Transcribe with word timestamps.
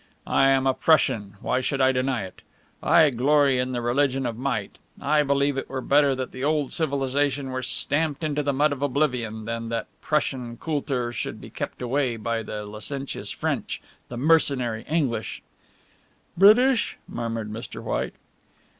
I 0.25 0.49
am 0.49 0.65
a 0.65 0.73
Prussian, 0.73 1.35
why 1.41 1.61
should 1.61 1.79
I 1.79 1.91
deny 1.91 2.23
it? 2.23 2.41
I 2.81 3.11
glory 3.11 3.59
in 3.59 3.71
the 3.71 3.83
religion 3.83 4.25
of 4.25 4.35
might 4.35 4.79
I 4.99 5.21
believe 5.21 5.57
it 5.59 5.69
were 5.69 5.79
better 5.79 6.15
that 6.15 6.31
the 6.31 6.43
old 6.43 6.73
civilization 6.73 7.51
were 7.51 7.61
stamped 7.61 8.23
into 8.23 8.41
the 8.41 8.51
mud 8.51 8.71
of 8.71 8.81
oblivion 8.81 9.45
than 9.45 9.69
that 9.69 9.85
Prussian 10.01 10.57
Kultur 10.57 11.11
should 11.11 11.39
be 11.39 11.53
swept 11.55 11.83
away 11.83 12.17
by 12.17 12.41
the 12.41 12.65
licentious 12.65 13.29
French, 13.29 13.79
the 14.09 14.17
mercenary 14.17 14.85
English" 14.89 15.43
"British," 16.35 16.97
murmured 17.07 17.51
Mr. 17.53 17.79
White. 17.83 18.15